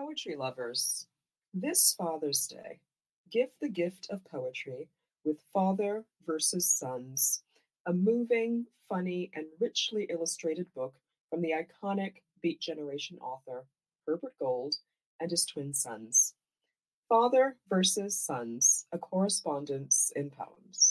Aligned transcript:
poetry 0.00 0.34
lovers. 0.34 1.06
This 1.52 1.94
Father's 1.98 2.46
Day, 2.46 2.80
give 3.30 3.50
the 3.60 3.68
gift 3.68 4.06
of 4.08 4.24
poetry 4.24 4.88
with 5.26 5.42
Father 5.52 6.04
versus 6.26 6.70
Sons, 6.70 7.42
a 7.84 7.92
moving, 7.92 8.64
funny, 8.88 9.30
and 9.34 9.44
richly 9.60 10.06
illustrated 10.08 10.72
book 10.74 10.94
from 11.28 11.42
the 11.42 11.52
iconic 11.52 12.22
Beat 12.40 12.60
Generation 12.60 13.18
author 13.20 13.66
Herbert 14.06 14.32
Gold 14.38 14.76
and 15.20 15.30
his 15.30 15.44
twin 15.44 15.74
sons. 15.74 16.32
Father 17.06 17.56
versus 17.68 18.18
Sons, 18.18 18.86
a 18.92 18.98
correspondence 18.98 20.12
in 20.16 20.30
poems. 20.30 20.89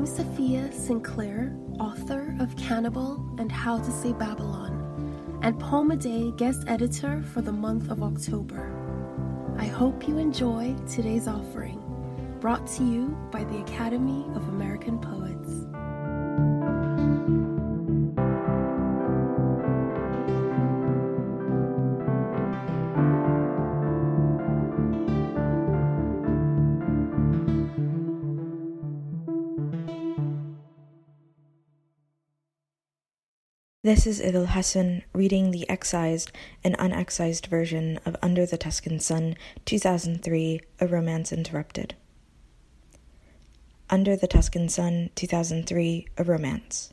I'm 0.00 0.06
Safiya 0.06 0.72
Sinclair, 0.72 1.54
author 1.78 2.34
of 2.40 2.56
Cannibal 2.56 3.22
and 3.36 3.52
How 3.52 3.76
to 3.76 3.90
Say 3.90 4.14
Babylon, 4.14 5.38
and 5.42 5.60
Poem 5.60 5.90
a 5.90 5.96
Day 5.96 6.32
guest 6.38 6.64
editor 6.66 7.22
for 7.34 7.42
the 7.42 7.52
month 7.52 7.90
of 7.90 8.02
October. 8.02 8.72
I 9.58 9.66
hope 9.66 10.08
you 10.08 10.16
enjoy 10.16 10.74
today's 10.88 11.28
offering, 11.28 11.82
brought 12.40 12.66
to 12.78 12.82
you 12.82 13.08
by 13.30 13.44
the 13.44 13.58
Academy 13.58 14.24
of 14.34 14.48
American 14.48 14.98
Poets. 14.98 15.39
This 33.82 34.06
is 34.06 34.20
Idil 34.20 34.48
Hassan 34.48 35.04
reading 35.14 35.52
the 35.52 35.66
excised 35.70 36.30
and 36.62 36.76
unexcised 36.78 37.46
version 37.46 37.98
of 38.04 38.14
Under 38.20 38.44
the 38.44 38.58
Tuscan 38.58 39.00
Sun, 39.00 39.36
2003, 39.64 40.60
A 40.80 40.86
Romance 40.86 41.32
Interrupted. 41.32 41.94
Under 43.88 44.16
the 44.16 44.26
Tuscan 44.26 44.68
Sun, 44.68 45.08
2003, 45.14 46.08
A 46.18 46.24
Romance. 46.24 46.92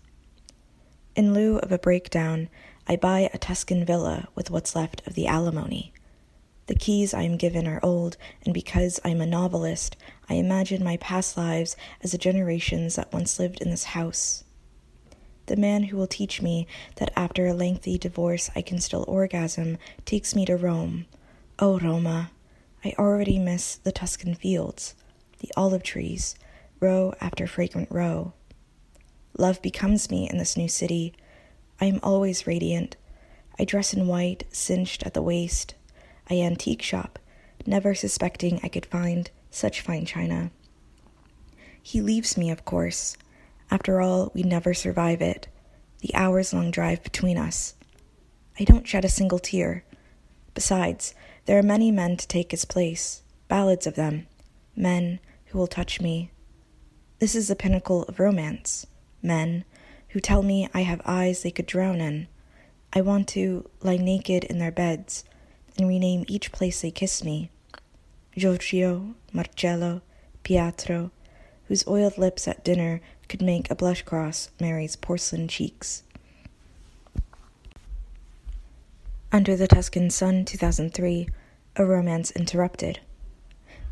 In 1.14 1.34
lieu 1.34 1.58
of 1.58 1.74
a 1.74 1.78
breakdown, 1.78 2.48
I 2.88 2.96
buy 2.96 3.30
a 3.34 3.38
Tuscan 3.38 3.84
villa 3.84 4.30
with 4.34 4.50
what's 4.50 4.74
left 4.74 5.06
of 5.06 5.14
the 5.14 5.28
alimony. 5.28 5.92
The 6.68 6.76
keys 6.76 7.14
I 7.14 7.24
am 7.24 7.36
given 7.36 7.68
are 7.68 7.82
old, 7.84 8.16
and 8.46 8.54
because 8.54 8.98
I 9.04 9.10
am 9.10 9.20
a 9.20 9.26
novelist, 9.26 9.98
I 10.30 10.36
imagine 10.36 10.86
my 10.86 10.96
past 10.96 11.36
lives 11.36 11.76
as 12.02 12.14
the 12.14 12.18
generations 12.18 12.96
that 12.96 13.12
once 13.12 13.40
lived 13.40 13.62
in 13.62 13.72
this 13.72 13.84
house 13.84 14.46
the 15.48 15.58
man 15.58 15.84
who 15.84 15.98
will 15.98 16.08
teach 16.08 16.42
me 16.42 16.68
that 16.98 17.12
after 17.16 17.48
a 17.48 17.54
lengthy 17.54 17.98
divorce 17.98 18.50
I 18.56 18.62
can 18.62 18.80
still 18.80 19.04
orgasm 19.08 19.78
takes 20.06 20.36
me 20.36 20.46
to 20.46 20.56
Rome. 20.56 21.06
Oh, 21.60 21.80
Roma! 21.80 22.32
I 22.86 22.94
already 22.98 23.40
miss 23.40 23.76
the 23.78 23.92
Tuscan 23.92 24.36
fields, 24.36 24.94
the 25.40 25.52
olive 25.58 25.84
trees, 25.84 26.36
row 26.80 27.14
after 27.20 27.48
fragrant 27.48 27.90
row. 27.92 28.34
Love 29.38 29.62
becomes 29.62 30.10
me 30.10 30.30
in 30.30 30.38
this 30.38 30.56
new 30.56 30.68
city. 30.68 31.14
I 31.82 31.86
am 31.86 32.00
always 32.04 32.48
radiant. 32.48 32.96
I 33.60 33.66
dress 33.66 33.94
in 33.94 34.08
white, 34.08 34.44
cinched 34.52 35.04
at 35.04 35.14
the 35.14 35.22
waist. 35.22 35.76
I 36.30 36.36
antique 36.36 36.82
shop, 36.82 37.20
never 37.66 37.96
suspecting 37.96 38.60
I 38.64 38.68
could 38.68 38.86
find 38.86 39.30
such 39.50 39.82
fine 39.82 40.06
china. 40.06 40.52
He 41.82 42.02
leaves 42.02 42.38
me, 42.38 42.52
of 42.52 42.66
course. 42.66 43.18
After 43.70 44.02
all, 44.02 44.32
we'd 44.34 44.46
never 44.46 44.74
survive 44.74 45.22
it, 45.22 45.48
the 46.00 46.14
hours 46.16 46.54
long 46.54 46.72
drive 46.72 47.04
between 47.04 47.38
us. 47.38 47.74
I 48.60 48.64
don't 48.64 48.88
shed 48.88 49.06
a 49.06 49.10
single 49.10 49.40
tear. 49.40 49.84
Besides, 50.54 51.14
there 51.46 51.60
are 51.60 51.64
many 51.64 51.92
men 51.92 52.18
to 52.18 52.28
take 52.28 52.52
his 52.52 52.66
place, 52.66 53.22
ballads 53.48 53.86
of 53.86 53.96
them, 53.96 54.28
men 54.76 55.20
who 55.48 55.58
will 55.58 55.68
touch 55.68 56.02
me. 56.02 56.32
This 57.20 57.36
is 57.36 57.48
the 57.48 57.56
pinnacle 57.56 58.04
of 58.04 58.20
romance, 58.20 58.86
men 59.22 59.66
who 60.10 60.20
tell 60.20 60.44
me 60.44 60.70
I 60.74 60.82
have 60.82 61.02
eyes 61.06 61.44
they 61.44 61.52
could 61.52 61.66
drown 61.66 62.00
in. 62.00 62.28
I 62.94 63.02
want 63.02 63.28
to 63.30 63.70
lie 63.82 63.98
naked 63.98 64.44
in 64.46 64.60
their 64.60 64.72
beds 64.72 65.24
and 65.78 65.88
rename 65.88 66.26
each 66.28 66.52
place 66.52 66.82
they 66.82 66.92
kiss 66.92 67.24
me. 67.24 67.50
Giorgio, 68.36 69.16
Marcello, 69.34 70.02
Pietro, 70.44 71.12
whose 71.68 71.88
oiled 71.88 72.18
lips 72.18 72.48
at 72.48 72.64
dinner 72.64 73.02
could 73.28 73.42
make 73.42 73.70
a 73.70 73.76
blush 73.76 74.02
cross 74.02 74.50
Mary's 74.60 74.96
porcelain 74.96 75.48
cheeks. 75.48 76.04
Under 79.32 79.56
the 79.56 79.68
Tuscan 79.68 80.10
Sun, 80.10 80.46
2003, 80.46 81.28
A 81.76 81.86
Romance 81.86 82.32
Interrupted. 82.32 83.02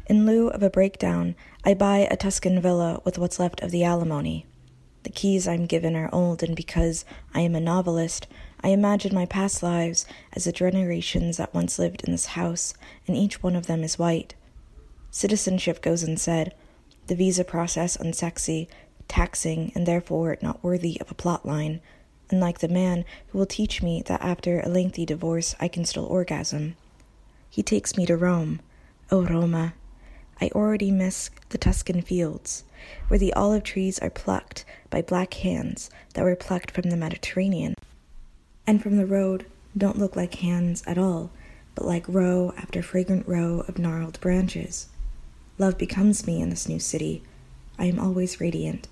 In 0.07 0.25
lieu 0.25 0.47
of 0.47 0.63
a 0.63 0.69
breakdown, 0.69 1.35
I 1.63 1.73
buy 1.73 2.07
a 2.09 2.15
Tuscan 2.15 2.61
villa 2.61 3.01
with 3.03 3.17
what's 3.17 3.39
left 3.39 3.61
of 3.61 3.71
the 3.71 3.83
alimony. 3.83 4.45
The 5.03 5.09
keys 5.09 5.47
I'm 5.47 5.65
given 5.65 5.95
are 5.95 6.09
old, 6.13 6.41
and 6.41 6.55
because 6.55 7.05
I 7.33 7.41
am 7.41 7.53
a 7.53 7.59
novelist, 7.59 8.27
I 8.61 8.69
imagine 8.69 9.13
my 9.13 9.25
past 9.25 9.61
lives 9.61 10.05
as 10.33 10.45
the 10.45 10.51
generations 10.51 11.37
that 11.37 11.53
once 11.53 11.77
lived 11.77 12.03
in 12.03 12.11
this 12.11 12.27
house, 12.27 12.73
and 13.07 13.15
each 13.15 13.43
one 13.43 13.55
of 13.55 13.67
them 13.67 13.83
is 13.83 13.99
white. 13.99 14.35
Citizenship 15.11 15.81
goes 15.81 16.01
unsaid, 16.01 16.53
the 17.07 17.15
visa 17.15 17.43
process 17.43 17.97
unsexy, 17.97 18.67
taxing, 19.07 19.71
and 19.75 19.85
therefore 19.85 20.37
not 20.41 20.63
worthy 20.63 20.99
of 20.99 21.11
a 21.11 21.15
plot 21.15 21.45
line, 21.45 21.81
unlike 22.29 22.59
the 22.59 22.67
man 22.67 23.05
who 23.27 23.37
will 23.37 23.45
teach 23.45 23.81
me 23.81 24.01
that 24.07 24.21
after 24.21 24.59
a 24.59 24.69
lengthy 24.69 25.05
divorce 25.05 25.55
I 25.59 25.67
can 25.67 25.85
still 25.85 26.05
orgasm. 26.05 26.75
He 27.49 27.63
takes 27.63 27.95
me 27.95 28.05
to 28.05 28.17
Rome. 28.17 28.59
Oh, 29.11 29.23
Roma! 29.23 29.73
I 30.41 30.49
already 30.49 30.91
miss 30.91 31.29
the 31.49 31.57
Tuscan 31.57 32.01
fields, 32.01 32.63
where 33.07 33.19
the 33.19 33.33
olive 33.33 33.63
trees 33.63 33.99
are 33.99 34.09
plucked 34.09 34.65
by 34.89 35.01
black 35.01 35.33
hands 35.35 35.89
that 36.13 36.23
were 36.23 36.35
plucked 36.35 36.71
from 36.71 36.89
the 36.89 36.97
Mediterranean, 36.97 37.75
and 38.67 38.81
from 38.81 38.97
the 38.97 39.05
road 39.05 39.45
don't 39.77 39.99
look 39.99 40.15
like 40.15 40.35
hands 40.35 40.83
at 40.85 40.97
all, 40.97 41.31
but 41.73 41.85
like 41.85 42.07
row 42.07 42.53
after 42.57 42.81
fragrant 42.81 43.27
row 43.27 43.63
of 43.67 43.77
gnarled 43.77 44.19
branches. 44.19 44.87
Love 45.57 45.77
becomes 45.77 46.27
me 46.27 46.41
in 46.41 46.49
this 46.49 46.67
new 46.67 46.79
city. 46.79 47.23
I 47.77 47.85
am 47.85 47.99
always 47.99 48.41
radiant. 48.41 48.87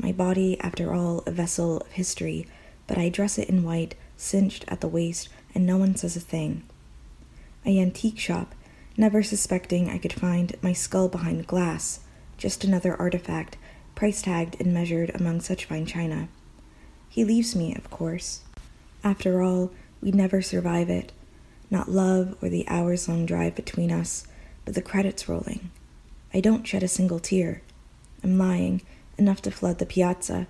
My 0.00 0.12
body, 0.12 0.58
after 0.60 0.94
all, 0.94 1.22
a 1.26 1.30
vessel 1.30 1.82
of 1.82 1.92
history, 1.92 2.46
but 2.86 2.96
I 2.96 3.10
dress 3.10 3.36
it 3.36 3.50
in 3.50 3.64
white, 3.64 3.94
cinched 4.16 4.64
at 4.66 4.80
the 4.80 4.88
waist, 4.88 5.28
and 5.54 5.66
no 5.66 5.76
one 5.76 5.94
says 5.94 6.16
a 6.16 6.20
thing. 6.20 6.62
A 7.66 7.78
antique 7.78 8.18
shop, 8.18 8.54
never 8.96 9.22
suspecting 9.22 9.90
I 9.90 9.98
could 9.98 10.14
find 10.14 10.56
my 10.62 10.72
skull 10.72 11.08
behind 11.08 11.46
glass, 11.46 12.00
just 12.38 12.64
another 12.64 12.96
artifact, 12.98 13.58
price 13.94 14.22
tagged 14.22 14.58
and 14.58 14.72
measured 14.72 15.10
among 15.14 15.42
such 15.42 15.66
fine 15.66 15.84
china. 15.84 16.28
He 17.10 17.22
leaves 17.22 17.54
me, 17.54 17.74
of 17.74 17.90
course. 17.90 18.40
After 19.04 19.42
all, 19.42 19.70
we'd 20.00 20.14
never 20.14 20.40
survive 20.40 20.88
it. 20.88 21.12
Not 21.70 21.90
love 21.90 22.36
or 22.40 22.48
the 22.48 22.66
hours 22.68 23.06
long 23.06 23.26
drive 23.26 23.54
between 23.54 23.92
us, 23.92 24.26
but 24.64 24.74
the 24.74 24.80
credits 24.80 25.28
rolling. 25.28 25.70
I 26.32 26.40
don't 26.40 26.66
shed 26.66 26.82
a 26.82 26.88
single 26.88 27.20
tear. 27.20 27.60
I'm 28.24 28.38
lying, 28.38 28.80
enough 29.20 29.40
to 29.42 29.50
flood 29.50 29.78
the 29.78 29.86
piazza. 29.86 30.48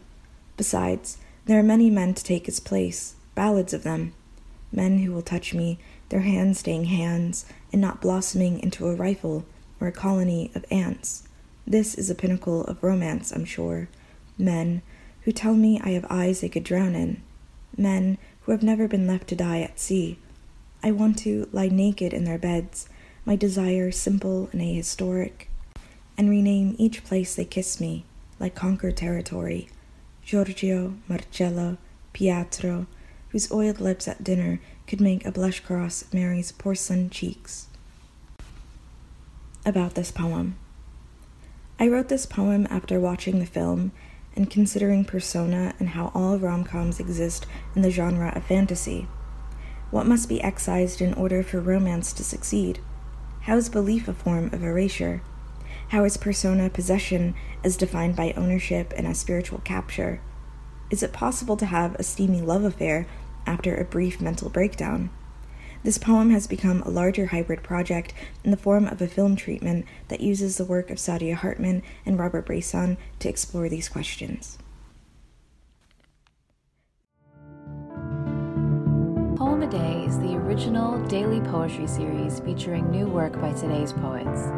Besides, 0.56 1.18
there 1.44 1.58
are 1.58 1.62
many 1.62 1.90
men 1.90 2.14
to 2.14 2.24
take 2.24 2.46
his 2.46 2.60
place, 2.60 3.14
ballads 3.34 3.74
of 3.74 3.82
them. 3.82 4.14
Men 4.72 5.00
who 5.00 5.12
will 5.12 5.22
touch 5.22 5.52
me, 5.52 5.78
their 6.08 6.20
hands 6.20 6.60
staying 6.60 6.84
hands, 6.86 7.44
and 7.72 7.82
not 7.82 8.00
blossoming 8.00 8.60
into 8.60 8.86
a 8.86 8.94
rifle 8.94 9.44
or 9.80 9.88
a 9.88 9.92
colony 9.92 10.50
of 10.54 10.64
ants. 10.70 11.24
This 11.66 11.94
is 11.94 12.08
a 12.08 12.14
pinnacle 12.14 12.64
of 12.64 12.82
romance, 12.82 13.32
I'm 13.32 13.44
sure. 13.44 13.88
Men 14.38 14.82
who 15.22 15.32
tell 15.32 15.54
me 15.54 15.80
I 15.82 15.90
have 15.90 16.06
eyes 16.08 16.40
they 16.40 16.48
could 16.48 16.64
drown 16.64 16.94
in. 16.94 17.22
Men 17.76 18.16
who 18.42 18.52
have 18.52 18.62
never 18.62 18.88
been 18.88 19.06
left 19.06 19.28
to 19.28 19.36
die 19.36 19.60
at 19.60 19.80
sea. 19.80 20.18
I 20.82 20.92
want 20.92 21.18
to 21.18 21.48
lie 21.52 21.68
naked 21.68 22.14
in 22.14 22.24
their 22.24 22.38
beds, 22.38 22.88
my 23.24 23.36
desire 23.36 23.90
simple 23.90 24.48
and 24.52 24.62
ahistoric 24.62 25.48
and 26.20 26.28
rename 26.28 26.76
each 26.78 27.02
place 27.02 27.34
they 27.34 27.46
kiss 27.46 27.80
me, 27.80 28.04
like 28.40 28.56
conquered 28.56 28.96
territory. 28.96 29.68
Giorgio, 30.24 30.94
Marcello, 31.06 31.76
Pietro, 32.12 32.86
whose 33.28 33.52
oiled 33.52 33.80
lips 33.80 34.08
at 34.08 34.24
dinner 34.24 34.60
could 34.86 35.00
make 35.00 35.24
a 35.24 35.30
blush 35.30 35.60
cross 35.60 36.04
Mary's 36.12 36.50
porcelain 36.50 37.10
cheeks. 37.10 37.68
About 39.64 39.94
this 39.94 40.10
poem. 40.10 40.56
I 41.78 41.86
wrote 41.86 42.08
this 42.08 42.26
poem 42.26 42.66
after 42.70 42.98
watching 42.98 43.38
the 43.38 43.46
film 43.46 43.92
and 44.34 44.50
considering 44.50 45.04
persona 45.04 45.74
and 45.78 45.90
how 45.90 46.10
all 46.14 46.38
rom 46.38 46.64
coms 46.64 47.00
exist 47.00 47.46
in 47.74 47.82
the 47.82 47.90
genre 47.90 48.32
of 48.34 48.44
fantasy. 48.44 49.06
What 49.90 50.06
must 50.06 50.28
be 50.28 50.42
excised 50.42 51.00
in 51.00 51.14
order 51.14 51.42
for 51.42 51.60
romance 51.60 52.12
to 52.14 52.24
succeed? 52.24 52.80
How 53.42 53.56
is 53.56 53.68
belief 53.68 54.08
a 54.08 54.14
form 54.14 54.46
of 54.52 54.62
erasure? 54.62 55.22
How 55.90 56.04
is 56.04 56.16
persona 56.16 56.70
possession 56.70 57.34
as 57.64 57.76
defined 57.76 58.14
by 58.14 58.32
ownership 58.36 58.94
and 58.96 59.08
as 59.08 59.18
spiritual 59.18 59.58
capture? 59.58 60.20
Is 60.88 61.02
it 61.02 61.12
possible 61.12 61.56
to 61.56 61.66
have 61.66 61.96
a 61.96 62.04
steamy 62.04 62.40
love 62.40 62.62
affair 62.62 63.08
after 63.44 63.74
a 63.74 63.84
brief 63.84 64.20
mental 64.20 64.50
breakdown? 64.50 65.10
This 65.82 65.98
poem 65.98 66.30
has 66.30 66.46
become 66.46 66.82
a 66.82 66.90
larger 66.90 67.26
hybrid 67.26 67.64
project 67.64 68.14
in 68.44 68.52
the 68.52 68.56
form 68.56 68.86
of 68.86 69.02
a 69.02 69.08
film 69.08 69.34
treatment 69.34 69.84
that 70.06 70.20
uses 70.20 70.58
the 70.58 70.64
work 70.64 70.90
of 70.90 70.98
Saidiya 70.98 71.34
Hartman 71.34 71.82
and 72.06 72.20
Robert 72.20 72.46
Bresson 72.46 72.96
to 73.18 73.28
explore 73.28 73.68
these 73.68 73.88
questions. 73.88 74.58
Poem 79.36 79.62
a 79.62 79.68
Day 79.68 80.04
is 80.06 80.20
the 80.20 80.36
original 80.36 81.04
daily 81.08 81.40
poetry 81.40 81.88
series 81.88 82.38
featuring 82.38 82.88
new 82.92 83.08
work 83.08 83.40
by 83.40 83.52
today's 83.54 83.92
poets. 83.92 84.52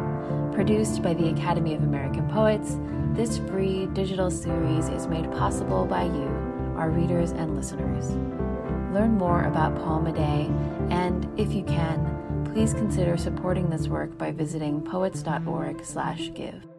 Produced 0.53 1.01
by 1.01 1.15
the 1.15 1.29
Academy 1.29 1.73
of 1.73 1.81
American 1.81 2.27
Poets, 2.29 2.77
this 3.13 3.39
free 3.49 3.87
digital 3.87 4.29
series 4.29 4.87
is 4.87 5.07
made 5.07 5.29
possible 5.31 5.85
by 5.85 6.03
you, 6.03 6.27
our 6.77 6.91
readers 6.91 7.31
and 7.31 7.55
listeners. 7.55 8.11
Learn 8.93 9.17
more 9.17 9.45
about 9.45 9.75
Poem 9.75 10.05
a 10.05 10.13
Day, 10.13 10.51
and 10.91 11.27
if 11.39 11.53
you 11.53 11.63
can, 11.63 12.51
please 12.53 12.73
consider 12.73 13.17
supporting 13.17 13.71
this 13.71 13.87
work 13.87 14.15
by 14.17 14.31
visiting 14.31 14.79
poets.org/give. 14.81 16.72